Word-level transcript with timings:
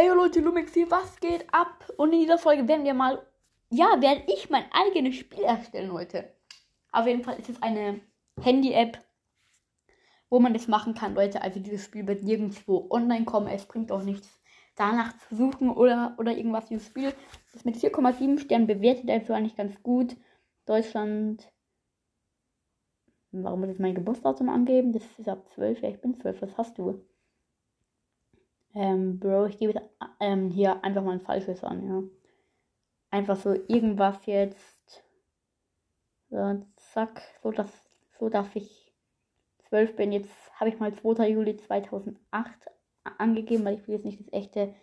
Ey 0.00 0.06
Leute, 0.10 0.38
Lumix 0.38 0.74
hier, 0.74 0.88
was 0.92 1.18
geht 1.18 1.52
ab? 1.52 1.92
Und 1.96 2.12
in 2.12 2.20
dieser 2.20 2.38
Folge 2.38 2.68
werden 2.68 2.84
wir 2.84 2.94
mal, 2.94 3.20
ja, 3.68 4.00
werde 4.00 4.22
ich 4.28 4.48
mein 4.48 4.62
eigenes 4.70 5.16
Spiel 5.16 5.42
erstellen 5.42 5.92
heute. 5.92 6.32
Auf 6.92 7.08
jeden 7.08 7.24
Fall 7.24 7.36
ist 7.40 7.48
es 7.48 7.60
eine 7.60 8.00
Handy-App, 8.40 9.04
wo 10.30 10.38
man 10.38 10.52
das 10.54 10.68
machen 10.68 10.94
kann, 10.94 11.16
Leute. 11.16 11.42
Also 11.42 11.58
dieses 11.58 11.84
Spiel 11.84 12.06
wird 12.06 12.22
nirgendwo 12.22 12.86
online 12.90 13.24
kommen. 13.24 13.48
Es 13.48 13.66
bringt 13.66 13.90
auch 13.90 14.04
nichts, 14.04 14.40
danach 14.76 15.18
zu 15.18 15.34
suchen 15.34 15.68
oder, 15.68 16.14
oder 16.16 16.30
irgendwas. 16.30 16.66
Dieses 16.66 16.86
Spiel 16.86 17.12
ist 17.52 17.64
mit 17.64 17.74
4,7 17.74 18.38
Sternen 18.38 18.68
bewertet, 18.68 19.10
also 19.10 19.32
eigentlich 19.32 19.56
ganz 19.56 19.82
gut. 19.82 20.16
Deutschland. 20.64 21.50
Warum 23.32 23.62
muss 23.62 23.70
ich 23.70 23.80
mein 23.80 23.96
Geburtsdatum 23.96 24.48
angeben? 24.48 24.92
Das 24.92 25.02
ist 25.18 25.28
ab 25.28 25.50
12. 25.54 25.82
Ja, 25.82 25.88
ich 25.88 26.00
bin 26.00 26.14
12. 26.14 26.42
Was 26.42 26.56
hast 26.56 26.78
du? 26.78 27.04
Ähm, 28.74 29.18
Bro, 29.18 29.46
ich 29.46 29.58
gebe 29.58 29.80
ähm, 30.20 30.50
hier 30.50 30.82
einfach 30.84 31.02
mal 31.02 31.12
ein 31.12 31.20
falsches 31.20 31.64
an, 31.64 31.86
ja. 31.86 32.02
Einfach 33.10 33.36
so 33.36 33.52
irgendwas 33.52 34.26
jetzt. 34.26 35.04
So, 36.30 36.62
zack, 36.76 37.22
so 37.42 37.50
dass, 37.50 37.70
so 38.18 38.28
dass 38.28 38.54
ich 38.54 38.92
12 39.68 39.96
bin. 39.96 40.12
Jetzt 40.12 40.30
habe 40.54 40.70
ich 40.70 40.78
mal 40.78 40.94
2. 40.94 41.28
Juli 41.28 41.56
2008 41.56 42.18
angegeben, 43.16 43.64
weil 43.64 43.74
ich 43.74 43.86
will 43.86 43.94
jetzt 43.94 44.04
nicht 44.04 44.20
das 44.20 44.32
echte 44.32 44.74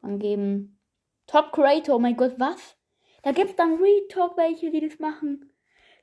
angeben. 0.00 0.78
Top 1.26 1.52
Creator, 1.52 1.96
oh 1.96 1.98
mein 1.98 2.16
Gott, 2.16 2.34
was? 2.38 2.76
Da 3.22 3.32
gibt 3.32 3.50
es 3.50 3.56
dann 3.56 3.80
Retalk 3.80 4.36
welche, 4.36 4.70
die 4.70 4.86
das 4.86 4.98
machen. 4.98 5.50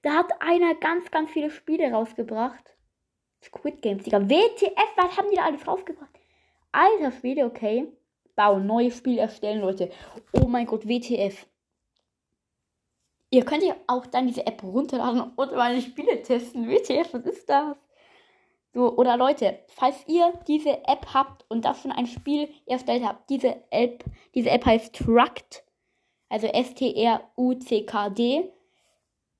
Da 0.01 0.13
hat 0.13 0.31
einer 0.41 0.75
ganz, 0.75 1.11
ganz 1.11 1.29
viele 1.31 1.49
Spiele 1.49 1.91
rausgebracht. 1.91 2.75
Squid 3.41 3.81
Games, 3.81 4.03
Digga. 4.03 4.21
WTF, 4.21 4.97
was 4.97 5.17
haben 5.17 5.29
die 5.29 5.35
da 5.35 5.45
alles 5.45 5.65
rausgebracht? 5.67 6.18
Alter 6.71 7.11
Schwede, 7.11 7.45
okay. 7.45 7.91
Bauen, 8.35 8.65
neues 8.65 8.97
Spiel 8.97 9.17
erstellen, 9.17 9.61
Leute. 9.61 9.91
Oh 10.33 10.47
mein 10.47 10.65
Gott, 10.65 10.87
WTF. 10.87 11.45
Ihr 13.31 13.45
könnt 13.45 13.63
ja 13.63 13.75
auch 13.87 14.05
dann 14.05 14.27
diese 14.27 14.47
App 14.47 14.63
runterladen 14.63 15.33
und 15.35 15.51
meine 15.53 15.81
Spiele 15.81 16.21
testen. 16.21 16.67
WTF, 16.67 17.13
was 17.13 17.25
ist 17.25 17.49
das? 17.49 17.77
So, 18.73 18.95
oder 18.95 19.17
Leute, 19.17 19.59
falls 19.67 20.07
ihr 20.07 20.31
diese 20.47 20.85
App 20.87 21.13
habt 21.13 21.43
und 21.49 21.65
das 21.65 21.81
schon 21.81 21.91
ein 21.91 22.07
Spiel 22.07 22.49
erstellt 22.65 23.03
habt, 23.03 23.29
diese 23.29 23.63
App, 23.71 24.03
diese 24.35 24.51
App 24.51 24.65
heißt 24.65 24.95
Trucked, 24.95 25.63
also 26.29 26.47
S-T-R-U-C-K-D. 26.47 26.93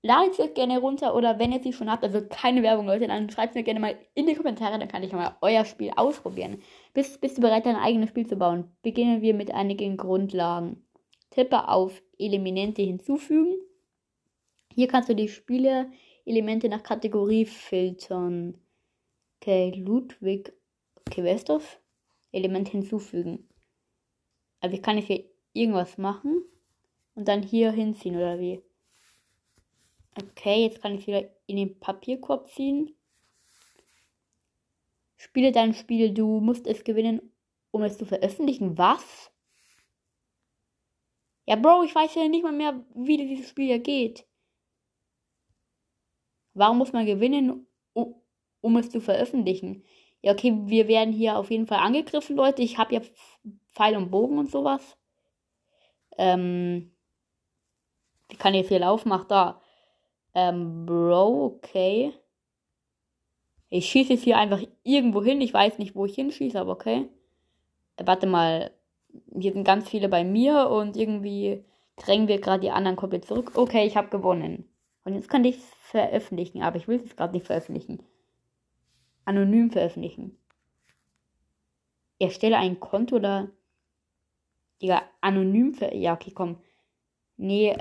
Ladet 0.02 0.36
sie 0.36 0.44
euch 0.44 0.54
gerne 0.54 0.80
runter 0.80 1.14
oder 1.14 1.40
wenn 1.40 1.52
ihr 1.52 1.62
sie 1.62 1.74
schon 1.74 1.92
habt, 1.92 2.04
also 2.04 2.22
keine 2.30 2.64
Werbung, 2.64 2.86
Leute, 2.86 3.08
dann 3.08 3.30
schreibt 3.30 3.56
mir 3.56 3.64
gerne 3.64 3.82
mal 3.82 3.98
in 4.14 4.28
die 4.28 4.36
Kommentare, 4.36 4.80
dann 4.80 4.88
kann 4.88 5.04
ich 5.04 5.12
mal 5.12 5.36
euer 5.42 5.66
Spiel 5.66 5.92
ausprobieren. 5.96 6.62
Bist, 6.94 7.20
bist 7.20 7.38
du 7.38 7.42
bereit, 7.42 7.66
dein 7.66 7.76
eigenes 7.76 8.10
Spiel 8.10 8.26
zu 8.26 8.38
bauen? 8.38 8.72
Beginnen 8.82 9.22
wir 9.22 9.34
mit 9.34 9.52
einigen 9.52 9.98
Grundlagen. 9.98 10.86
Tippe 11.32 11.68
auf 11.68 12.02
Elemente 12.18 12.82
hinzufügen. 12.82 13.56
Hier 14.74 14.88
kannst 14.88 15.10
du 15.10 15.16
die 15.16 15.28
Spiele-Elemente 15.28 16.70
nach 16.70 16.84
Kategorie 16.84 17.46
filtern. 17.46 18.58
Okay, 19.42 19.72
Ludwig. 19.72 20.54
Okay, 21.08 21.24
wer 21.24 21.36
ist 21.36 21.50
das? 21.50 21.64
Element 22.32 22.70
hinzufügen. 22.70 23.50
Also 24.62 24.76
ich 24.76 24.82
kann 24.82 24.98
jetzt 24.98 25.08
hier 25.08 25.26
irgendwas 25.54 25.98
machen 25.98 26.44
und 27.16 27.28
dann 27.28 27.44
hier 27.44 27.72
hinziehen 27.72 28.16
oder 28.16 28.40
wie? 28.40 28.62
Okay, 30.22 30.64
jetzt 30.64 30.82
kann 30.82 30.96
ich 30.96 31.08
wieder 31.08 31.30
in 31.48 31.58
den 31.58 31.80
Papierkorb 31.80 32.50
ziehen. 32.50 32.96
Spiele 35.18 35.52
dein 35.52 35.74
Spiel, 35.74 36.14
du 36.14 36.40
musst 36.40 36.66
es 36.68 36.84
gewinnen, 36.84 37.34
um 37.72 37.84
es 37.84 37.98
zu 37.98 38.06
veröffentlichen. 38.06 38.78
Was? 38.78 39.32
Ja, 41.46 41.56
Bro, 41.56 41.84
ich 41.84 41.96
weiß 41.96 42.16
ja 42.16 42.28
nicht 42.28 42.44
mal 42.44 42.52
mehr, 42.52 42.86
wie 42.94 43.18
dieses 43.18 43.50
Spiel 43.50 43.70
ja 43.70 43.78
geht. 43.78 44.26
Warum 46.54 46.78
muss 46.78 46.94
man 46.94 47.06
gewinnen, 47.06 47.68
um, 47.94 48.78
es 48.78 48.90
zu 48.90 49.02
veröffentlichen? 49.02 49.84
Ja, 50.22 50.34
okay, 50.34 50.54
wir 50.66 50.88
werden 50.88 51.14
hier 51.14 51.38
auf 51.38 51.50
jeden 51.52 51.68
Fall 51.68 51.80
angegriffen, 51.80 52.36
Leute. 52.36 52.62
Ich 52.62 52.78
habe 52.78 52.96
ja 52.96 53.02
Pfeil 53.72 53.96
und 53.96 54.12
Bogen 54.12 54.38
und 54.38 54.52
sowas. 54.52 54.98
Ähm, 56.18 56.92
wie 58.30 58.36
kann 58.36 58.54
ich 58.54 58.62
jetzt 58.62 58.70
hier 58.70 58.80
laufen? 58.80 59.12
Ach, 59.12 59.26
da. 59.26 59.62
Ähm, 60.34 60.86
Bro, 60.86 61.46
okay. 61.58 62.14
Ich 63.70 63.86
schieße 63.88 64.14
jetzt 64.14 64.24
hier 64.24 64.38
einfach 64.38 64.62
irgendwo 64.84 65.24
hin. 65.24 65.42
Ich 65.42 65.54
weiß 65.54 65.78
nicht, 65.78 65.96
wo 65.96 66.06
ich 66.06 66.16
hinschieße, 66.16 66.60
aber 66.60 66.72
okay. 66.72 67.10
Äh, 67.98 68.08
warte 68.08 68.28
mal. 68.28 68.72
Hier 69.40 69.54
sind 69.54 69.64
ganz 69.64 69.90
viele 69.90 70.08
bei 70.08 70.24
mir 70.24 70.70
und 70.70 70.96
irgendwie 70.96 71.66
drängen 71.96 72.28
wir 72.28 72.40
gerade 72.40 72.62
die 72.62 72.70
anderen 72.72 72.96
komplett 72.96 73.26
zurück. 73.26 73.54
Okay, 73.56 73.86
ich 73.86 73.98
habe 73.98 74.10
gewonnen. 74.10 74.70
Und 75.04 75.16
jetzt 75.16 75.30
kann 75.30 75.44
ich 75.46 75.58
es 75.58 75.74
veröffentlichen, 75.82 76.62
aber 76.62 76.78
ich 76.78 76.88
will 76.88 77.02
es 77.04 77.16
gerade 77.16 77.34
nicht 77.34 77.48
veröffentlichen. 77.48 78.04
Anonym 79.26 79.72
veröffentlichen. 79.72 80.38
Erstelle 82.20 82.58
ein 82.58 82.80
Konto 82.80 83.16
oder. 83.16 83.50
Digga, 84.82 85.02
anonym 85.22 85.74
ver. 85.74 85.96
Ja, 85.96 86.14
okay, 86.14 86.32
komm. 86.32 86.58
Nee, 87.38 87.76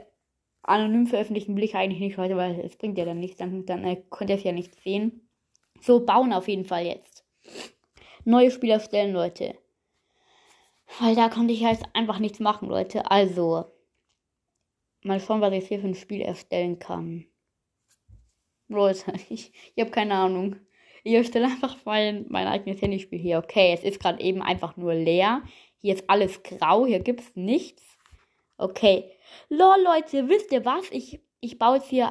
anonym 0.69 1.07
veröffentlichen 1.07 1.57
will 1.57 1.65
ich 1.65 1.75
eigentlich 1.75 2.01
nicht 2.01 2.19
heute, 2.19 2.37
weil 2.37 2.61
es 2.61 2.77
bringt 2.77 2.99
ja 2.99 3.05
dann 3.05 3.21
nichts. 3.21 3.39
Dann, 3.39 3.67
dann 3.67 3.85
äh, 3.85 4.03
könnt 4.11 4.31
ihr 4.31 4.37
es 4.37 4.45
ja 4.45 4.53
nicht 4.53 4.75
sehen. 4.83 5.29
So, 5.81 6.05
bauen 6.05 6.33
auf 6.33 6.49
jeden 6.49 6.65
Fall 6.65 6.87
jetzt. 6.87 7.25
Neue 8.25 8.51
Spieler 8.51 8.81
stellen, 8.81 9.13
Leute. 9.13 9.57
Weil 11.01 11.15
da 11.15 11.29
konnte 11.29 11.53
ich 11.53 11.61
jetzt 11.61 11.85
einfach 11.95 12.19
nichts 12.19 12.41
machen, 12.41 12.69
Leute. 12.69 13.11
Also, 13.11 13.67
mal 15.03 15.21
schauen, 15.21 15.41
was 15.41 15.53
ich 15.53 15.69
hier 15.69 15.81
für 15.81 15.89
ein 15.89 15.95
Spiel 15.95 16.21
erstellen 16.21 16.79
kann. 16.79 17.27
Leute, 18.69 19.13
ich, 19.31 19.53
ich 19.75 19.81
habe 19.81 19.91
keine 19.91 20.15
Ahnung. 20.15 20.57
Ich 21.05 21.15
erstelle 21.15 21.47
einfach 21.47 21.77
mein, 21.85 22.27
mein 22.29 22.47
eigenes 22.47 22.83
Handyspiel 22.83 23.19
hier. 23.19 23.39
Okay, 23.39 23.73
es 23.73 23.83
ist 23.83 24.01
gerade 24.01 24.21
eben 24.21 24.43
einfach 24.43 24.77
nur 24.77 24.95
leer. 24.95 25.43
Hier 25.81 25.95
ist 25.95 26.11
alles 26.11 26.43
grau, 26.43 26.87
hier 26.87 27.01
gibt 27.01 27.21
es 27.21 27.37
nichts. 27.37 27.98
Okay. 28.59 29.13
Lol, 29.49 29.83
Leute, 29.83 30.29
wisst 30.29 30.53
ihr 30.53 30.65
was? 30.65 30.91
Ich, 30.91 31.21
ich 31.41 31.59
baue 31.59 31.77
jetzt 31.77 31.89
hier. 31.89 32.11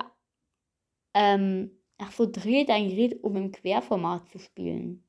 Ähm, 1.13 1.71
ach 1.97 2.11
so, 2.11 2.25
dreht 2.25 2.69
ein 2.69 2.89
Gerät, 2.89 3.23
um 3.23 3.35
im 3.35 3.51
Querformat 3.51 4.29
zu 4.29 4.39
spielen. 4.39 5.03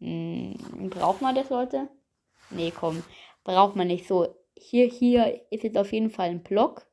Hm, 0.00 0.90
braucht 0.90 1.22
man 1.22 1.34
das, 1.34 1.50
Leute? 1.50 1.88
Nee, 2.50 2.72
komm. 2.72 3.02
Braucht 3.44 3.76
man 3.76 3.86
nicht. 3.86 4.06
So, 4.06 4.34
hier, 4.56 4.86
hier 4.86 5.46
ist 5.50 5.62
jetzt 5.62 5.78
auf 5.78 5.92
jeden 5.92 6.10
Fall 6.10 6.30
ein 6.30 6.42
Block. 6.42 6.86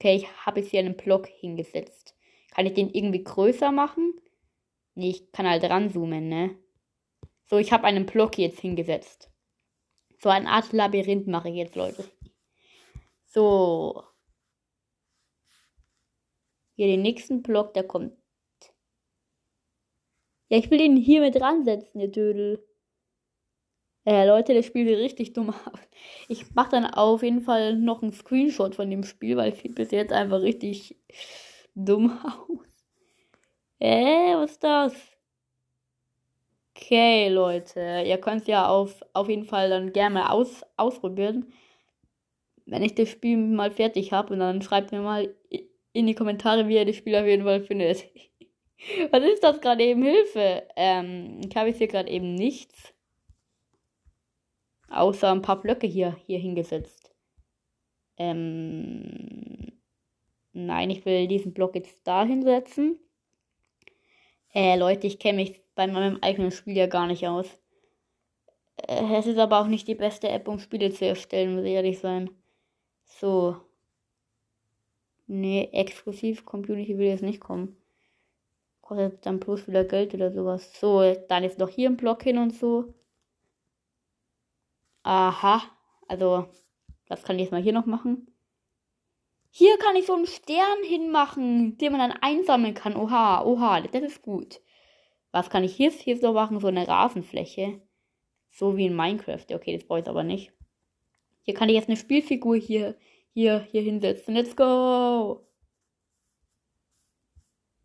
Okay, 0.00 0.16
ich 0.16 0.46
habe 0.46 0.60
jetzt 0.60 0.70
hier 0.70 0.80
einen 0.80 0.96
Block 0.96 1.26
hingesetzt. 1.26 2.16
Kann 2.52 2.66
ich 2.66 2.74
den 2.74 2.90
irgendwie 2.90 3.24
größer 3.24 3.70
machen? 3.72 4.14
Nee, 4.94 5.10
ich 5.10 5.32
kann 5.32 5.48
halt 5.48 5.64
ranzoomen, 5.64 6.28
ne? 6.28 6.56
So, 7.46 7.58
ich 7.58 7.72
habe 7.72 7.84
einen 7.84 8.06
Block 8.06 8.38
jetzt 8.38 8.60
hingesetzt. 8.60 9.30
So 10.18 10.28
eine 10.28 10.48
Art 10.48 10.72
Labyrinth 10.72 11.26
mache 11.28 11.48
ich 11.48 11.56
jetzt, 11.56 11.76
Leute. 11.76 12.04
So. 13.24 14.02
Hier 16.74 16.86
den 16.86 17.02
nächsten 17.02 17.42
Block, 17.42 17.74
der 17.74 17.84
kommt. 17.84 18.12
Ja, 20.48 20.58
ich 20.58 20.70
will 20.70 20.80
ihn 20.80 20.96
hier 20.96 21.20
mit 21.20 21.34
dran 21.34 21.64
setzen, 21.64 22.00
ihr 22.00 22.10
Dödel. 22.10 22.64
Äh, 24.04 24.26
Leute, 24.26 24.54
das 24.54 24.64
Spiel 24.64 24.86
sieht 24.86 24.98
richtig 24.98 25.32
dumm 25.34 25.50
aus. 25.50 25.80
Ich 26.28 26.54
mache 26.54 26.70
dann 26.70 26.86
auf 26.86 27.22
jeden 27.22 27.42
Fall 27.42 27.76
noch 27.76 28.02
einen 28.02 28.12
Screenshot 28.12 28.74
von 28.74 28.90
dem 28.90 29.04
Spiel, 29.04 29.36
weil 29.36 29.52
es 29.52 29.60
sieht 29.60 29.74
bis 29.74 29.90
jetzt 29.90 30.12
einfach 30.12 30.40
richtig 30.40 30.96
dumm 31.74 32.18
aus. 32.24 32.66
Äh, 33.78 34.34
was 34.36 34.52
ist 34.52 34.64
das? 34.64 35.17
Okay, 36.80 37.28
Leute. 37.28 38.04
Ihr 38.06 38.18
könnt 38.18 38.46
ja 38.46 38.68
auf, 38.68 39.04
auf 39.12 39.28
jeden 39.28 39.44
Fall 39.44 39.68
dann 39.68 39.92
gerne 39.92 40.14
mal 40.14 40.30
aus, 40.30 40.64
ausprobieren. 40.76 41.52
Wenn 42.66 42.84
ich 42.84 42.94
das 42.94 43.08
Spiel 43.08 43.36
mal 43.36 43.72
fertig 43.72 44.12
habe 44.12 44.32
und 44.32 44.38
dann 44.38 44.62
schreibt 44.62 44.92
mir 44.92 45.00
mal 45.00 45.34
in 45.92 46.06
die 46.06 46.14
Kommentare, 46.14 46.68
wie 46.68 46.76
ihr 46.76 46.84
das 46.84 46.94
Spiel 46.94 47.16
auf 47.16 47.26
jeden 47.26 47.42
Fall 47.42 47.62
findet. 47.62 48.04
Was 49.10 49.24
ist 49.24 49.42
das 49.42 49.60
gerade 49.60 49.82
eben? 49.82 50.04
Hilfe! 50.04 50.68
Ähm, 50.76 51.40
ich 51.44 51.56
habe 51.56 51.68
jetzt 51.68 51.78
hier 51.78 51.88
gerade 51.88 52.10
eben 52.10 52.34
nichts. 52.34 52.94
Außer 54.88 55.32
ein 55.32 55.42
paar 55.42 55.60
Blöcke 55.60 55.88
hier, 55.88 56.16
hier 56.26 56.38
hingesetzt. 56.38 57.12
Ähm, 58.16 59.80
nein, 60.52 60.90
ich 60.90 61.04
will 61.04 61.26
diesen 61.26 61.52
Block 61.52 61.74
jetzt 61.74 62.06
da 62.06 62.24
hinsetzen. 62.24 63.00
Äh, 64.54 64.78
Leute, 64.78 65.08
ich 65.08 65.18
kenne 65.18 65.38
mich 65.38 65.60
bei 65.78 65.86
meinem 65.86 66.18
eigenen 66.22 66.50
Spiel 66.50 66.76
ja 66.76 66.88
gar 66.88 67.06
nicht 67.06 67.28
aus. 67.28 67.46
Äh, 68.78 69.16
es 69.16 69.28
ist 69.28 69.38
aber 69.38 69.60
auch 69.60 69.68
nicht 69.68 69.86
die 69.86 69.94
beste 69.94 70.28
App, 70.28 70.48
um 70.48 70.58
Spiele 70.58 70.90
zu 70.90 71.06
erstellen, 71.06 71.54
muss 71.54 71.64
ich 71.64 71.70
ehrlich 71.70 72.00
sein. 72.00 72.30
So. 73.04 73.56
Nee, 75.28 75.68
exklusiv 75.72 76.44
Community 76.44 76.98
will 76.98 77.06
jetzt 77.06 77.22
nicht 77.22 77.38
kommen. 77.38 77.76
Kostet 78.80 79.24
dann 79.24 79.38
bloß 79.38 79.68
wieder 79.68 79.84
Geld 79.84 80.14
oder 80.14 80.32
sowas. 80.32 80.80
So, 80.80 81.14
dann 81.28 81.44
ist 81.44 81.60
noch 81.60 81.68
hier 81.68 81.88
ein 81.88 81.96
Block 81.96 82.24
hin 82.24 82.38
und 82.38 82.56
so. 82.56 82.92
Aha. 85.04 85.62
Also, 86.08 86.48
das 87.06 87.22
kann 87.22 87.36
ich 87.36 87.42
jetzt 87.42 87.52
mal 87.52 87.62
hier 87.62 87.72
noch 87.72 87.86
machen. 87.86 88.26
Hier 89.50 89.78
kann 89.78 89.94
ich 89.94 90.06
so 90.06 90.14
einen 90.14 90.26
Stern 90.26 90.82
hinmachen, 90.82 91.78
den 91.78 91.92
man 91.92 92.00
dann 92.00 92.18
einsammeln 92.20 92.74
kann. 92.74 92.96
Oha, 92.96 93.44
oha, 93.44 93.80
das 93.80 94.02
ist 94.02 94.22
gut. 94.22 94.60
Was 95.30 95.50
kann 95.50 95.64
ich 95.64 95.74
hier, 95.74 95.90
hier 95.90 96.18
so 96.18 96.32
machen? 96.32 96.60
So 96.60 96.68
eine 96.68 96.88
Rasenfläche. 96.88 97.80
So 98.50 98.76
wie 98.76 98.86
in 98.86 98.96
Minecraft. 98.96 99.44
Okay, 99.52 99.76
das 99.76 99.86
brauche 99.86 100.00
ich 100.00 100.08
aber 100.08 100.24
nicht. 100.24 100.52
Hier 101.42 101.54
kann 101.54 101.68
ich 101.68 101.76
jetzt 101.76 101.88
eine 101.88 101.96
Spielfigur 101.96 102.56
hier, 102.56 102.96
hier, 103.32 103.60
hier 103.70 103.82
hinsetzen. 103.82 104.34
Let's 104.34 104.56
go! 104.56 105.46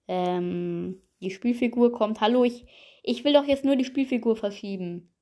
Ähm, 0.08 1.02
die 1.22 1.32
Spielfigur 1.32 1.92
kommt. 1.92 2.22
Hallo, 2.22 2.44
ich, 2.44 2.66
ich 3.04 3.24
will 3.24 3.34
doch 3.34 3.46
jetzt 3.46 3.64
nur 3.64 3.76
die 3.76 3.86
Spielfigur 3.86 4.36
verschieben. 4.36 5.14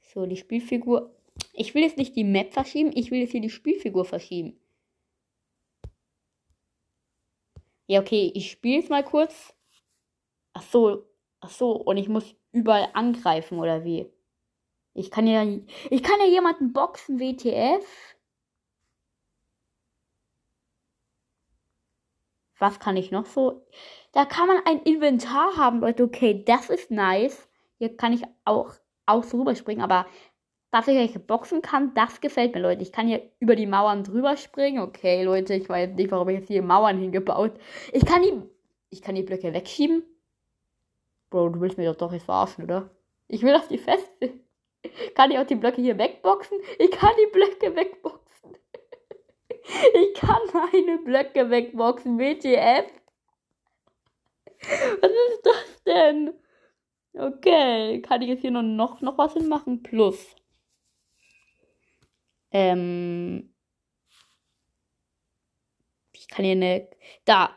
So, 0.00 0.26
die 0.26 0.36
Spielfigur. 0.36 1.14
Ich 1.52 1.74
will 1.74 1.82
jetzt 1.82 1.98
nicht 1.98 2.16
die 2.16 2.24
Map 2.24 2.52
verschieben, 2.52 2.90
ich 2.94 3.10
will 3.10 3.20
jetzt 3.20 3.32
hier 3.32 3.40
die 3.40 3.50
Spielfigur 3.50 4.04
verschieben. 4.04 4.58
Ja, 7.90 7.98
okay, 8.00 8.30
ich 8.36 8.52
spiele 8.52 8.78
es 8.80 8.88
mal 8.88 9.02
kurz. 9.02 9.52
Ach 10.52 10.62
so, 10.62 11.06
ach 11.40 11.50
so, 11.50 11.72
und 11.72 11.96
ich 11.96 12.08
muss 12.08 12.36
überall 12.52 12.88
angreifen 12.94 13.58
oder 13.58 13.84
wie? 13.84 14.08
Ich 14.94 15.10
kann 15.10 15.26
ja, 15.26 15.44
ich 15.90 16.02
kann 16.04 16.20
ja 16.20 16.26
jemanden 16.26 16.72
boxen, 16.72 17.18
WTF. 17.18 17.84
Was 22.60 22.78
kann 22.78 22.96
ich 22.96 23.10
noch 23.10 23.26
so? 23.26 23.66
Da 24.12 24.24
kann 24.24 24.46
man 24.46 24.62
ein 24.66 24.82
Inventar 24.82 25.56
haben, 25.56 25.80
Leute. 25.80 26.04
Okay, 26.04 26.44
das 26.44 26.70
ist 26.70 26.92
nice. 26.92 27.48
Hier 27.78 27.96
kann 27.96 28.12
ich 28.12 28.22
auch, 28.44 28.72
auch 29.06 29.24
so 29.24 29.38
rüberspringen, 29.38 29.82
aber 29.82 30.06
dass 30.70 30.86
ich 30.86 30.96
welche 30.96 31.18
boxen 31.18 31.62
kann, 31.62 31.94
das 31.94 32.20
gefällt 32.20 32.54
mir, 32.54 32.60
Leute. 32.60 32.82
Ich 32.82 32.92
kann 32.92 33.08
hier 33.08 33.22
über 33.40 33.56
die 33.56 33.66
Mauern 33.66 34.04
drüber 34.04 34.36
springen. 34.36 34.80
Okay, 34.80 35.22
Leute, 35.24 35.54
ich 35.54 35.68
weiß 35.68 35.90
nicht, 35.90 36.10
warum 36.10 36.28
ich 36.28 36.38
jetzt 36.38 36.48
hier 36.48 36.62
Mauern 36.62 36.98
hingebaut. 36.98 37.52
Ich 37.92 38.04
kann 38.04 38.22
die, 38.22 38.40
ich 38.90 39.02
kann 39.02 39.16
die 39.16 39.22
Blöcke 39.22 39.52
wegschieben. 39.52 40.04
Bro, 41.30 41.50
du 41.50 41.60
willst 41.60 41.78
mir 41.78 41.90
doch 41.90 41.98
doch 41.98 42.12
jetzt 42.12 42.24
verarschen, 42.24 42.64
oder? 42.64 42.90
Ich 43.28 43.42
will 43.42 43.54
auf 43.54 43.68
die 43.68 43.78
feste. 43.78 44.40
Kann 45.14 45.30
ich 45.30 45.38
auch 45.38 45.46
die 45.46 45.54
Blöcke 45.54 45.80
hier 45.82 45.98
wegboxen? 45.98 46.58
Ich 46.78 46.90
kann 46.90 47.12
die 47.20 47.30
Blöcke 47.30 47.76
wegboxen. 47.76 48.20
Ich 49.94 50.14
kann 50.14 50.40
meine 50.52 50.98
Blöcke 50.98 51.48
wegboxen. 51.48 52.18
WTF? 52.18 52.86
Was 55.00 55.10
ist 55.10 55.44
das 55.44 55.82
denn? 55.84 56.34
Okay, 57.12 58.00
kann 58.02 58.22
ich 58.22 58.28
jetzt 58.28 58.40
hier 58.40 58.50
noch, 58.50 59.00
noch 59.00 59.18
was 59.18 59.34
hinmachen? 59.34 59.82
Plus. 59.82 60.34
Ähm. 62.50 63.54
Ich 66.12 66.28
kann 66.28 66.44
hier 66.44 66.52
eine. 66.52 66.88
Da. 67.24 67.56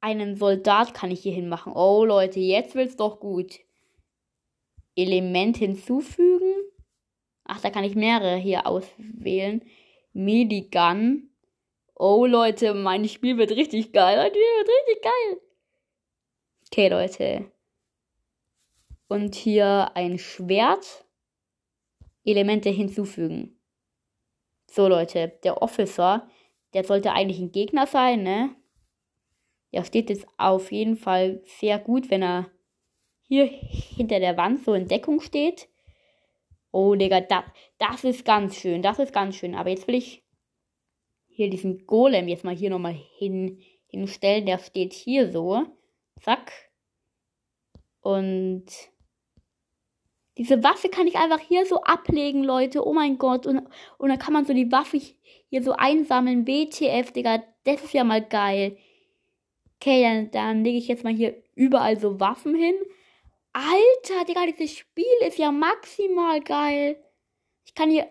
Einen 0.00 0.36
Soldat 0.36 0.94
kann 0.94 1.10
ich 1.10 1.20
hier 1.20 1.32
hinmachen. 1.32 1.72
Oh 1.72 2.04
Leute, 2.04 2.38
jetzt 2.38 2.74
wird's 2.76 2.96
doch 2.96 3.18
gut. 3.18 3.58
Element 4.94 5.56
hinzufügen. 5.56 6.54
Ach, 7.44 7.60
da 7.60 7.70
kann 7.70 7.82
ich 7.82 7.94
mehrere 7.96 8.36
hier 8.36 8.66
auswählen. 8.66 9.64
Medigun. 10.12 11.30
Oh 11.94 12.26
Leute, 12.26 12.74
mein 12.74 13.08
Spiel 13.08 13.36
wird 13.38 13.50
richtig 13.52 13.92
geil. 13.92 14.16
Mein 14.16 14.30
Spiel 14.30 14.42
wird 14.42 14.68
richtig 14.68 15.02
geil. 15.02 15.40
Okay, 16.66 16.88
Leute. 16.88 17.50
Und 19.08 19.34
hier 19.34 19.90
ein 19.94 20.18
Schwert. 20.18 21.04
Elemente 22.24 22.70
hinzufügen. 22.70 23.55
So, 24.76 24.88
Leute, 24.88 25.32
der 25.42 25.62
Officer, 25.62 26.28
der 26.74 26.84
sollte 26.84 27.12
eigentlich 27.12 27.38
ein 27.38 27.50
Gegner 27.50 27.86
sein, 27.86 28.22
ne? 28.22 28.54
Der 29.72 29.84
steht 29.84 30.10
jetzt 30.10 30.26
auf 30.36 30.70
jeden 30.70 30.98
Fall 30.98 31.42
sehr 31.46 31.78
gut, 31.78 32.10
wenn 32.10 32.22
er 32.22 32.50
hier 33.22 33.46
hinter 33.46 34.20
der 34.20 34.36
Wand 34.36 34.62
so 34.62 34.74
in 34.74 34.86
Deckung 34.86 35.20
steht. 35.20 35.70
Oh, 36.72 36.94
Digga, 36.94 37.22
das, 37.22 37.44
das 37.78 38.04
ist 38.04 38.26
ganz 38.26 38.56
schön. 38.56 38.82
Das 38.82 38.98
ist 38.98 39.14
ganz 39.14 39.36
schön. 39.36 39.54
Aber 39.54 39.70
jetzt 39.70 39.88
will 39.88 39.94
ich 39.94 40.22
hier 41.26 41.48
diesen 41.48 41.86
Golem 41.86 42.28
jetzt 42.28 42.44
mal 42.44 42.54
hier 42.54 42.68
nochmal 42.68 42.98
hin, 43.16 43.62
hinstellen. 43.86 44.44
Der 44.44 44.58
steht 44.58 44.92
hier 44.92 45.32
so. 45.32 45.64
Zack. 46.20 46.52
Und 48.02 48.66
diese 50.38 50.62
Waffe 50.62 50.90
kann 50.90 51.06
ich 51.06 51.16
einfach 51.16 51.40
hier 51.40 51.64
so 51.64 51.82
ablegen, 51.82 52.44
Leute. 52.44 52.86
Oh 52.86 52.92
mein 52.92 53.16
Gott. 53.16 53.46
Und, 53.46 53.62
und 53.96 54.08
dann 54.08 54.18
kann 54.18 54.34
man 54.34 54.44
so 54.44 54.52
die 54.52 54.70
Waffe 54.70 55.00
hier 55.48 55.62
so 55.62 55.72
einsammeln. 55.72 56.46
WTF, 56.46 57.12
Digga. 57.12 57.42
Das 57.64 57.82
ist 57.82 57.94
ja 57.94 58.04
mal 58.04 58.22
geil. 58.22 58.76
Okay, 59.80 60.02
dann, 60.02 60.30
dann 60.30 60.64
lege 60.64 60.78
ich 60.78 60.88
jetzt 60.88 61.04
mal 61.04 61.12
hier 61.12 61.42
überall 61.54 61.98
so 61.98 62.20
Waffen 62.20 62.54
hin. 62.54 62.74
Alter, 63.54 64.26
Digga, 64.26 64.44
dieses 64.46 64.76
Spiel 64.76 65.04
ist 65.26 65.38
ja 65.38 65.50
maximal 65.50 66.40
geil. 66.40 67.02
Ich 67.64 67.74
kann 67.74 67.90
hier. 67.90 68.06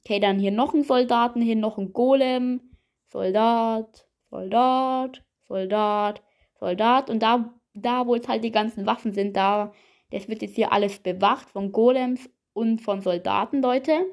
Okay, 0.00 0.20
dann 0.20 0.38
hier 0.38 0.50
noch 0.50 0.74
einen 0.74 0.84
Soldaten 0.84 1.40
hin, 1.40 1.60
noch 1.60 1.78
einen 1.78 1.92
Golem. 1.94 2.60
Soldat, 3.08 4.06
Soldat, 4.30 5.22
Soldat, 5.46 6.22
Soldat. 6.58 7.08
Und 7.08 7.22
da, 7.22 7.54
da 7.72 8.06
wo 8.06 8.14
jetzt 8.14 8.28
halt 8.28 8.44
die 8.44 8.52
ganzen 8.52 8.84
Waffen 8.84 9.12
sind, 9.12 9.36
da. 9.36 9.72
Das 10.12 10.28
wird 10.28 10.42
jetzt 10.42 10.56
hier 10.56 10.72
alles 10.72 10.98
bewacht 10.98 11.50
von 11.50 11.72
Golems 11.72 12.28
und 12.52 12.80
von 12.82 13.00
Soldaten, 13.00 13.62
Leute. 13.62 14.04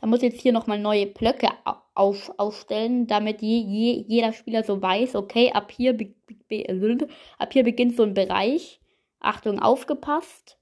Da 0.00 0.06
muss 0.06 0.22
jetzt 0.22 0.40
hier 0.40 0.52
nochmal 0.52 0.78
neue 0.78 1.06
Blöcke 1.06 1.48
auf, 1.94 2.32
aufstellen, 2.38 3.06
damit 3.06 3.42
je, 3.42 3.58
je, 3.58 4.04
jeder 4.08 4.32
Spieler 4.32 4.62
so 4.62 4.80
weiß, 4.80 5.14
okay, 5.14 5.52
ab 5.52 5.70
hier, 5.70 5.92
be, 5.92 6.14
be, 6.48 6.66
ab 7.38 7.52
hier 7.52 7.64
beginnt 7.64 7.96
so 7.96 8.02
ein 8.02 8.14
Bereich. 8.14 8.80
Achtung, 9.20 9.58
aufgepasst. 9.60 10.58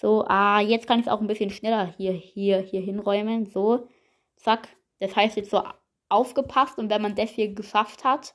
So, 0.00 0.24
ah, 0.26 0.60
jetzt 0.60 0.86
kann 0.86 1.00
ich 1.00 1.06
es 1.06 1.12
auch 1.12 1.20
ein 1.20 1.26
bisschen 1.26 1.50
schneller 1.50 1.94
hier, 1.96 2.12
hier, 2.12 2.58
hier 2.58 2.80
hinräumen. 2.80 3.46
So, 3.46 3.88
zack. 4.36 4.68
Das 4.98 5.14
heißt 5.14 5.36
jetzt 5.36 5.50
so 5.50 5.62
aufgepasst 6.08 6.78
und 6.78 6.90
wenn 6.90 7.02
man 7.02 7.14
das 7.14 7.30
hier 7.30 7.52
geschafft 7.54 8.04
hat, 8.04 8.34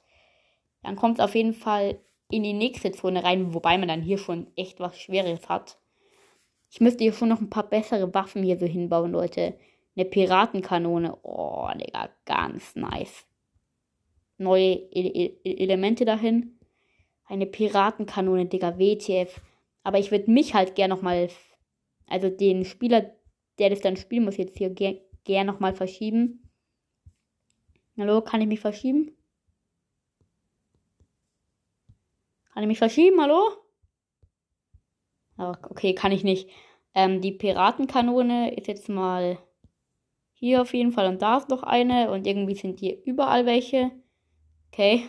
dann 0.83 0.95
kommt 0.95 1.19
es 1.19 1.25
auf 1.25 1.35
jeden 1.35 1.53
Fall 1.53 1.99
in 2.31 2.43
die 2.43 2.53
nächste 2.53 2.91
Zone 2.91 3.23
rein, 3.23 3.53
wobei 3.53 3.77
man 3.77 3.87
dann 3.87 4.01
hier 4.01 4.17
schon 4.17 4.47
echt 4.55 4.79
was 4.79 4.99
Schweres 4.99 5.49
hat. 5.49 5.79
Ich 6.69 6.79
müsste 6.79 7.03
hier 7.03 7.13
schon 7.13 7.29
noch 7.29 7.41
ein 7.41 7.49
paar 7.49 7.67
bessere 7.67 8.13
Waffen 8.13 8.43
hier 8.43 8.57
so 8.57 8.65
hinbauen, 8.65 9.11
Leute. 9.11 9.57
Eine 9.95 10.05
Piratenkanone. 10.05 11.17
Oh, 11.23 11.67
Digga, 11.75 12.09
ganz 12.25 12.75
nice. 12.75 13.25
Neue 14.37 14.73
e 14.73 15.37
e 15.43 15.63
Elemente 15.63 16.05
dahin 16.05 16.59
eine 17.29 17.45
Piratenkanone, 17.45 18.47
Digga, 18.47 18.77
WTF. 18.77 19.39
Aber 19.83 19.99
ich 19.99 20.11
würde 20.11 20.31
mich 20.31 20.55
halt 20.55 20.75
gern 20.75 20.89
nochmal, 20.89 21.29
also 22.07 22.29
den 22.29 22.65
Spieler, 22.65 23.13
der 23.59 23.69
das 23.69 23.81
dann 23.81 23.95
spielen 23.95 24.25
muss, 24.25 24.37
jetzt 24.37 24.57
hier 24.57 24.71
ger 24.71 24.95
gern 25.23 25.47
nochmal 25.47 25.75
verschieben. 25.75 26.49
Hallo, 27.97 28.21
kann 28.21 28.41
ich 28.41 28.47
mich 28.47 28.59
verschieben? 28.59 29.11
Kann 32.59 32.65
ich 32.65 32.67
mich 32.67 32.79
verschieben, 32.79 33.21
hallo? 33.21 33.51
okay, 35.37 35.95
kann 35.95 36.11
ich 36.11 36.25
nicht. 36.25 36.49
Ähm, 36.93 37.21
die 37.21 37.31
Piratenkanone 37.31 38.53
ist 38.53 38.67
jetzt 38.67 38.89
mal 38.89 39.39
hier 40.33 40.61
auf 40.61 40.73
jeden 40.73 40.91
Fall 40.91 41.07
und 41.07 41.21
da 41.21 41.37
ist 41.37 41.47
noch 41.47 41.63
eine 41.63 42.11
und 42.11 42.27
irgendwie 42.27 42.55
sind 42.55 42.81
hier 42.81 43.01
überall 43.05 43.45
welche. 43.45 43.91
Okay, 44.73 45.07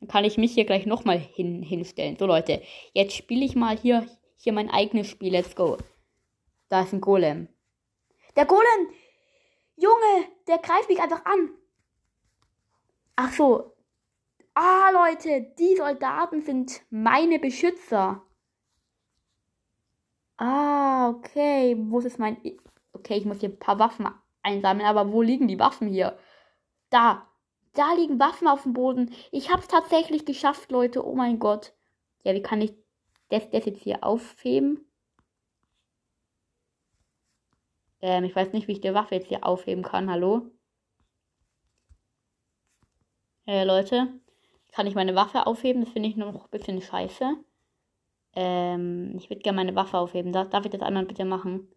dann 0.00 0.08
kann 0.08 0.24
ich 0.24 0.38
mich 0.38 0.54
hier 0.54 0.64
gleich 0.64 0.86
nochmal 0.86 1.18
hin, 1.18 1.62
hinstellen. 1.62 2.16
So 2.18 2.24
Leute, 2.24 2.62
jetzt 2.94 3.14
spiele 3.14 3.44
ich 3.44 3.54
mal 3.54 3.76
hier, 3.76 4.06
hier 4.38 4.54
mein 4.54 4.70
eigenes 4.70 5.10
Spiel. 5.10 5.32
Let's 5.32 5.54
go. 5.54 5.76
Da 6.70 6.80
ist 6.80 6.94
ein 6.94 7.02
Golem. 7.02 7.48
Der 8.36 8.46
Golem! 8.46 8.88
Junge, 9.76 10.28
der 10.48 10.56
greift 10.56 10.88
mich 10.88 11.02
einfach 11.02 11.26
an. 11.26 11.50
Ach 13.16 13.34
so. 13.34 13.73
Ah, 14.54 14.90
Leute, 14.92 15.52
die 15.58 15.76
Soldaten 15.76 16.40
sind 16.40 16.82
meine 16.90 17.38
Beschützer. 17.40 18.22
Ah, 20.36 21.08
okay. 21.10 21.76
Wo 21.78 21.98
ist 22.00 22.18
mein... 22.18 22.36
Okay, 22.92 23.16
ich 23.18 23.24
muss 23.24 23.40
hier 23.40 23.48
ein 23.50 23.58
paar 23.58 23.78
Waffen 23.78 24.08
einsammeln, 24.42 24.86
aber 24.86 25.12
wo 25.12 25.22
liegen 25.22 25.48
die 25.48 25.58
Waffen 25.58 25.88
hier? 25.88 26.18
Da. 26.90 27.28
Da 27.72 27.92
liegen 27.94 28.20
Waffen 28.20 28.46
auf 28.46 28.62
dem 28.62 28.72
Boden. 28.72 29.12
Ich 29.32 29.50
hab's 29.52 29.66
tatsächlich 29.68 30.24
geschafft, 30.24 30.70
Leute. 30.70 31.04
Oh 31.04 31.16
mein 31.16 31.40
Gott. 31.40 31.74
Ja, 32.22 32.34
wie 32.34 32.42
kann 32.42 32.60
ich 32.60 32.74
das, 33.30 33.50
das 33.50 33.64
jetzt 33.64 33.82
hier 33.82 34.04
aufheben? 34.04 34.88
Ähm, 38.00 38.24
ich 38.24 38.36
weiß 38.36 38.52
nicht, 38.52 38.68
wie 38.68 38.72
ich 38.72 38.80
die 38.80 38.94
Waffe 38.94 39.16
jetzt 39.16 39.28
hier 39.28 39.44
aufheben 39.44 39.82
kann. 39.82 40.10
Hallo? 40.10 40.50
Äh, 43.46 43.64
Leute. 43.64 44.20
Kann 44.74 44.88
ich 44.88 44.96
meine 44.96 45.14
Waffe 45.14 45.46
aufheben. 45.46 45.84
Das 45.84 45.92
finde 45.92 46.08
ich 46.08 46.16
noch 46.16 46.34
ein 46.34 46.50
bisschen 46.50 46.82
scheiße. 46.82 47.36
Ähm, 48.34 49.14
ich 49.16 49.30
würde 49.30 49.42
gerne 49.42 49.56
meine 49.56 49.76
Waffe 49.76 49.98
aufheben. 49.98 50.32
Darf, 50.32 50.50
darf 50.50 50.64
ich 50.64 50.72
das 50.72 50.82
einmal 50.82 51.06
bitte 51.06 51.24
machen? 51.24 51.68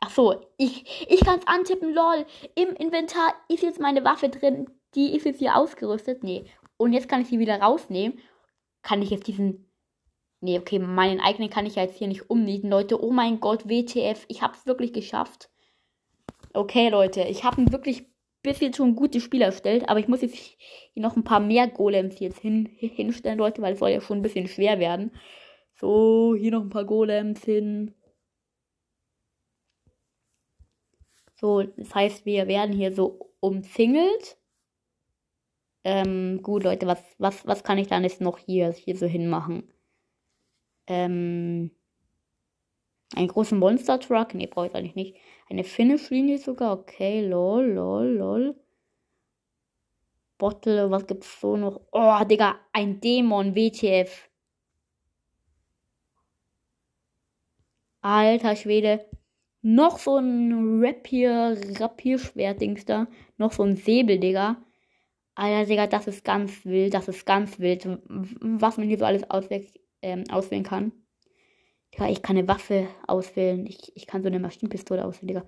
Ach 0.00 0.10
so, 0.10 0.40
ich, 0.56 1.06
ich 1.08 1.20
kann 1.20 1.38
es 1.38 1.46
antippen, 1.46 1.94
lol. 1.94 2.26
Im 2.56 2.74
Inventar 2.74 3.34
ist 3.48 3.62
jetzt 3.62 3.78
meine 3.78 4.04
Waffe 4.04 4.30
drin. 4.30 4.68
Die 4.96 5.14
ist 5.14 5.26
jetzt 5.26 5.38
hier 5.38 5.56
ausgerüstet. 5.56 6.24
Nee. 6.24 6.46
Und 6.76 6.92
jetzt 6.92 7.08
kann 7.08 7.20
ich 7.20 7.28
sie 7.28 7.38
wieder 7.38 7.60
rausnehmen. 7.60 8.18
Kann 8.82 9.00
ich 9.00 9.10
jetzt 9.10 9.28
diesen. 9.28 9.70
Nee, 10.40 10.58
okay, 10.58 10.80
meinen 10.80 11.20
eigenen 11.20 11.50
kann 11.50 11.66
ich 11.66 11.76
ja 11.76 11.82
jetzt 11.82 11.98
hier 11.98 12.08
nicht 12.08 12.30
umnieten, 12.30 12.68
Leute. 12.68 13.00
Oh 13.00 13.12
mein 13.12 13.38
Gott, 13.38 13.68
WTF. 13.68 14.24
Ich 14.26 14.42
hab's 14.42 14.66
wirklich 14.66 14.92
geschafft. 14.92 15.50
Okay, 16.52 16.88
Leute, 16.88 17.22
ich 17.22 17.44
habe 17.44 17.60
ein 17.60 17.70
wirklich 17.72 18.09
bisschen 18.42 18.72
schon 18.74 18.96
gutes 18.96 19.22
Spiel 19.22 19.42
erstellt, 19.42 19.88
aber 19.88 20.00
ich 20.00 20.08
muss 20.08 20.22
jetzt 20.22 20.34
hier 20.34 21.02
noch 21.02 21.16
ein 21.16 21.24
paar 21.24 21.40
mehr 21.40 21.68
Golems 21.68 22.18
jetzt 22.20 22.38
hin, 22.40 22.66
hinstellen, 22.78 23.38
Leute, 23.38 23.62
weil 23.62 23.74
es 23.74 23.78
soll 23.80 23.90
ja 23.90 24.00
schon 24.00 24.18
ein 24.18 24.22
bisschen 24.22 24.48
schwer 24.48 24.78
werden. 24.78 25.12
So, 25.74 26.34
hier 26.36 26.50
noch 26.52 26.62
ein 26.62 26.70
paar 26.70 26.84
Golems 26.84 27.44
hin. 27.44 27.94
So, 31.40 31.62
das 31.62 31.94
heißt, 31.94 32.26
wir 32.26 32.48
werden 32.48 32.74
hier 32.76 32.92
so 32.92 33.32
umzingelt. 33.40 34.36
Ähm, 35.84 36.42
gut, 36.42 36.64
Leute, 36.64 36.86
was, 36.86 37.02
was, 37.18 37.46
was 37.46 37.64
kann 37.64 37.78
ich 37.78 37.88
dann 37.88 38.02
jetzt 38.04 38.20
noch 38.20 38.38
hier, 38.38 38.72
hier 38.72 38.96
so 38.96 39.06
hinmachen? 39.06 39.72
Ähm, 40.86 41.70
einen 43.14 43.28
großen 43.28 43.58
Monster 43.58 43.98
Truck? 43.98 44.34
Ne, 44.34 44.46
brauche 44.46 44.66
ich 44.66 44.74
eigentlich 44.74 44.94
nicht. 44.94 45.16
Eine 45.50 45.64
Finish-Linie 45.64 46.38
sogar? 46.38 46.78
Okay, 46.78 47.26
lol, 47.26 47.72
lol, 47.72 48.06
lol. 48.06 48.54
Bottle, 50.38 50.90
was 50.90 51.06
gibt's 51.06 51.40
so 51.40 51.56
noch? 51.56 51.80
Oh, 51.90 52.24
Digga, 52.24 52.54
ein 52.72 53.00
Dämon, 53.00 53.54
WTF. 53.56 54.30
Alter 58.00 58.54
Schwede. 58.54 59.06
Noch 59.62 59.98
so 59.98 60.16
ein 60.18 60.82
Rapier, 60.82 61.60
Rapierschwert-Dings 61.80 62.84
da. 62.86 63.08
Noch 63.36 63.52
so 63.52 63.64
ein 63.64 63.76
Säbel, 63.76 64.20
Digga. 64.20 64.64
Alter, 65.34 65.66
Digga, 65.66 65.86
das 65.88 66.06
ist 66.06 66.24
ganz 66.24 66.64
wild. 66.64 66.94
Das 66.94 67.08
ist 67.08 67.26
ganz 67.26 67.58
wild. 67.58 67.86
Was 68.40 68.78
man 68.78 68.86
hier 68.86 68.98
so 68.98 69.04
alles 69.04 69.24
ähm, 70.00 70.24
auswählen 70.30 70.64
kann. 70.64 70.92
Digga, 71.92 72.08
ich 72.08 72.22
kann 72.22 72.36
eine 72.36 72.48
Waffe 72.48 72.88
auswählen. 73.06 73.66
Ich, 73.66 73.94
ich 73.96 74.06
kann 74.06 74.22
so 74.22 74.28
eine 74.28 74.38
Maschinenpistole 74.40 75.04
auswählen, 75.04 75.28
Digga. 75.28 75.44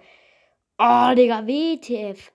Oh, 0.78 1.14
Digga, 1.14 1.46
WTF. 1.46 2.32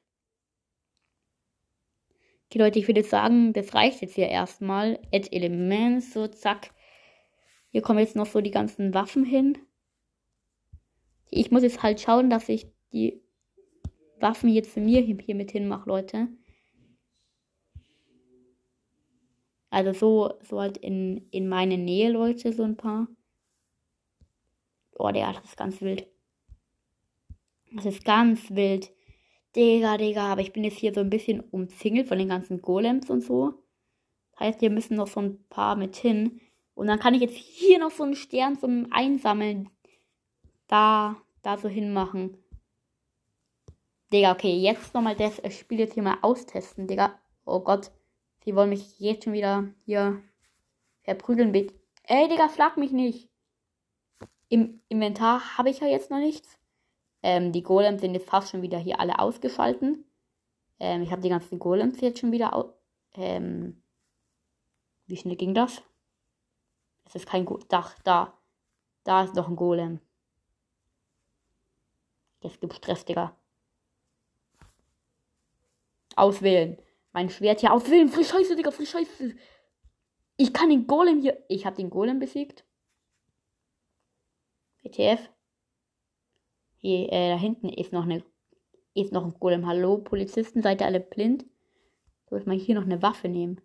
Okay, 2.49 2.59
Leute, 2.59 2.79
ich 2.79 2.87
würde 2.87 3.03
sagen, 3.03 3.51
das 3.51 3.73
reicht 3.73 4.01
jetzt 4.01 4.15
hier 4.15 4.29
erstmal. 4.29 4.99
Add 5.13 5.29
Elements, 5.31 6.13
so 6.13 6.27
zack. 6.27 6.71
Hier 7.71 7.81
kommen 7.81 7.99
jetzt 7.99 8.15
noch 8.15 8.25
so 8.25 8.39
die 8.39 8.51
ganzen 8.51 8.93
Waffen 8.93 9.25
hin. 9.25 9.57
Ich 11.29 11.51
muss 11.51 11.63
jetzt 11.63 11.83
halt 11.83 11.99
schauen, 11.99 12.29
dass 12.29 12.47
ich 12.47 12.67
die 12.93 13.21
Waffen 14.19 14.49
jetzt 14.49 14.71
für 14.71 14.79
mir 14.79 15.01
hier 15.01 15.35
mit 15.35 15.51
hinmache, 15.51 15.89
Leute. 15.89 16.29
Also 19.69 19.91
so, 19.93 20.33
so 20.41 20.61
halt 20.61 20.77
in, 20.77 21.27
in 21.31 21.49
meine 21.49 21.77
Nähe, 21.77 22.09
Leute, 22.09 22.53
so 22.53 22.63
ein 22.63 22.77
paar. 22.77 23.07
Oh, 24.99 25.11
der, 25.11 25.33
das 25.33 25.45
ist 25.45 25.57
ganz 25.57 25.79
wild. 25.81 26.07
Das 27.71 27.85
ist 27.85 28.03
ganz 28.03 28.49
wild. 28.49 28.91
Digga, 29.55 29.97
Digga, 29.97 30.31
aber 30.31 30.41
ich 30.41 30.53
bin 30.53 30.63
jetzt 30.63 30.77
hier 30.77 30.93
so 30.93 31.01
ein 31.01 31.09
bisschen 31.09 31.39
umzingelt 31.39 32.07
von 32.07 32.17
den 32.17 32.29
ganzen 32.29 32.61
Golems 32.61 33.09
und 33.09 33.21
so. 33.21 33.53
Das 34.31 34.41
heißt, 34.41 34.61
wir 34.61 34.69
müssen 34.69 34.97
noch 34.97 35.07
so 35.07 35.19
ein 35.19 35.43
paar 35.49 35.75
mit 35.75 35.95
hin. 35.95 36.41
Und 36.73 36.87
dann 36.87 36.99
kann 36.99 37.13
ich 37.13 37.21
jetzt 37.21 37.37
hier 37.37 37.79
noch 37.79 37.91
so 37.91 38.03
einen 38.03 38.15
Stern 38.15 38.57
zum 38.57 38.87
Einsammeln 38.91 39.69
da, 40.67 41.17
da 41.41 41.57
so 41.57 41.69
hinmachen. 41.69 42.37
Digga, 44.11 44.31
okay, 44.31 44.55
jetzt 44.55 44.93
nochmal 44.93 45.15
das 45.15 45.41
Spiel 45.53 45.79
jetzt 45.79 45.93
hier 45.93 46.03
mal 46.03 46.17
austesten, 46.21 46.87
Digga. 46.87 47.19
Oh 47.45 47.59
Gott. 47.59 47.91
Sie 48.43 48.55
wollen 48.55 48.69
mich 48.69 48.99
jetzt 48.99 49.25
schon 49.25 49.33
wieder 49.33 49.67
hier 49.85 50.21
verprügeln. 51.03 51.53
Ey, 52.03 52.29
Digga, 52.29 52.47
flag 52.47 52.77
mich 52.77 52.91
nicht. 52.91 53.29
Im 54.49 54.81
Inventar 54.87 55.57
habe 55.57 55.69
ich 55.69 55.79
ja 55.79 55.87
jetzt 55.87 56.09
noch 56.09 56.19
nichts. 56.19 56.57
Ähm, 57.23 57.51
die 57.51 57.63
Golems 57.63 58.01
sind 58.01 58.13
jetzt 58.13 58.29
fast 58.29 58.51
schon 58.51 58.61
wieder 58.61 58.77
hier 58.77 58.99
alle 58.99 59.19
ausgeschalten. 59.19 60.05
Ähm, 60.79 61.01
ich 61.01 61.11
habe 61.11 61.21
die 61.21 61.29
ganzen 61.29 61.59
Golems 61.59 61.99
jetzt 62.01 62.19
schon 62.19 62.31
wieder 62.31 62.53
aus. 62.53 62.73
Ähm, 63.15 63.81
wie 65.07 65.17
schnell 65.17 65.35
ging 65.35 65.53
das? 65.53 65.81
Es 67.05 67.15
ist 67.15 67.27
kein 67.27 67.45
Go 67.45 67.57
Dach. 67.69 67.97
Da. 68.03 68.33
Da 69.03 69.23
ist 69.23 69.35
noch 69.35 69.47
ein 69.47 69.55
Golem. 69.55 70.01
Jetzt 72.41 72.59
gibt 72.61 72.73
Stress, 72.73 73.05
Digga. 73.05 73.35
Auswählen. 76.15 76.77
Mein 77.13 77.29
Schwert 77.29 77.61
hier 77.61 77.73
auswählen. 77.73 78.09
Frisch 78.09 78.29
Scheiße, 78.29 78.55
Digga. 78.55 78.71
Frisch 78.71 78.91
Scheiße. 78.91 79.35
Ich 80.35 80.53
kann 80.53 80.69
den 80.69 80.85
Golem 80.85 81.21
hier. 81.21 81.43
Ich 81.47 81.65
habe 81.65 81.77
den 81.77 81.89
Golem 81.89 82.19
besiegt. 82.19 82.66
ETF. 84.87 85.29
Hier, 86.77 87.11
äh, 87.11 87.29
da 87.29 87.37
hinten 87.37 87.69
ist 87.69 87.93
noch 87.93 88.03
eine, 88.03 88.23
ist 88.93 89.11
noch 89.11 89.25
ein 89.25 89.35
Golem. 89.39 89.67
Hallo, 89.67 89.97
Polizisten, 89.97 90.61
seid 90.61 90.81
ihr 90.81 90.87
alle 90.87 90.99
blind? 90.99 91.45
Soll 92.29 92.39
ich 92.39 92.45
mal 92.45 92.57
hier 92.57 92.75
noch 92.75 92.83
eine 92.83 93.01
Waffe 93.01 93.29
nehmen? 93.29 93.61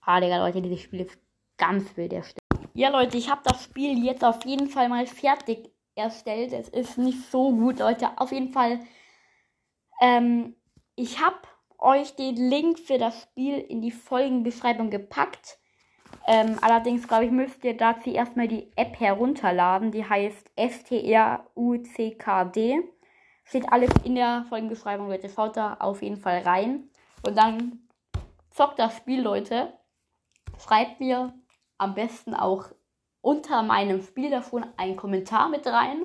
Ah, 0.00 0.20
Digga, 0.20 0.38
Leute, 0.38 0.62
dieses 0.62 0.80
Spiel 0.80 1.00
ist 1.00 1.18
ganz 1.58 1.96
wild 1.96 2.12
erstellt. 2.12 2.38
Ja, 2.74 2.88
Leute, 2.88 3.18
ich 3.18 3.30
habe 3.30 3.42
das 3.44 3.64
Spiel 3.64 4.04
jetzt 4.04 4.24
auf 4.24 4.44
jeden 4.44 4.68
Fall 4.68 4.88
mal 4.88 5.06
fertig 5.06 5.70
erstellt. 5.94 6.52
Es 6.52 6.68
ist 6.68 6.96
nicht 6.96 7.30
so 7.30 7.50
gut, 7.50 7.78
Leute. 7.80 8.08
Auf 8.16 8.32
jeden 8.32 8.48
Fall, 8.48 8.80
ähm, 10.00 10.56
ich 10.96 11.20
habe 11.20 11.36
euch 11.78 12.14
den 12.16 12.36
Link 12.36 12.78
für 12.78 12.98
das 12.98 13.22
Spiel 13.22 13.58
in 13.58 13.82
die 13.82 13.90
Folgenbeschreibung 13.90 14.90
gepackt. 14.90 15.58
Ähm, 16.30 16.58
allerdings, 16.60 17.08
glaube 17.08 17.24
ich, 17.24 17.30
müsst 17.30 17.64
ihr 17.64 17.74
dazu 17.74 18.10
erstmal 18.10 18.48
die 18.48 18.70
App 18.76 19.00
herunterladen. 19.00 19.90
Die 19.92 20.04
heißt 20.04 20.50
STRUCKD. 20.58 21.40
Steht 23.44 23.72
alles 23.72 23.88
in 24.04 24.14
der 24.14 24.44
Folgenbeschreibung, 24.50 25.08
Leute. 25.08 25.30
Schaut 25.30 25.56
da 25.56 25.78
auf 25.80 26.02
jeden 26.02 26.18
Fall 26.18 26.40
rein. 26.40 26.90
Und 27.26 27.38
dann 27.38 27.78
zockt 28.50 28.78
das 28.78 28.94
Spiel, 28.94 29.22
Leute. 29.22 29.72
Schreibt 30.62 31.00
mir 31.00 31.32
am 31.78 31.94
besten 31.94 32.34
auch 32.34 32.66
unter 33.22 33.62
meinem 33.62 34.02
Spiel 34.02 34.28
davon 34.30 34.66
einen 34.76 34.96
Kommentar 34.96 35.48
mit 35.48 35.66
rein. 35.66 36.02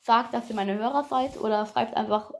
Sagt, 0.00 0.34
dass 0.34 0.50
ihr 0.50 0.56
meine 0.56 0.74
Hörer 0.74 1.04
seid. 1.04 1.40
Oder 1.40 1.64
schreibt 1.66 1.96
einfach 1.96 2.32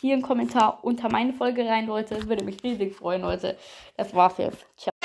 hier 0.00 0.14
einen 0.14 0.22
Kommentar 0.22 0.82
unter 0.82 1.12
meine 1.12 1.34
Folge 1.34 1.66
rein, 1.66 1.86
Leute. 1.86 2.26
Würde 2.30 2.44
mich 2.44 2.62
riesig 2.64 2.96
freuen, 2.96 3.20
Leute. 3.20 3.58
Das 3.94 4.14
war's 4.14 4.38
jetzt. 4.38 4.64
Ciao. 4.78 4.97